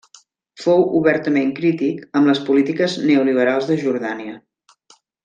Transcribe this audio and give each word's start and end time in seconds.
Fou 0.61 0.79
obertament 0.99 1.51
crític 1.59 2.01
amb 2.21 2.31
les 2.31 2.41
polítiques 2.47 2.97
neoliberals 3.11 3.69
de 3.73 3.79
Jordània. 3.85 4.35